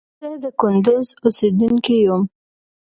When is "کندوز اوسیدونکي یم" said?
0.59-2.21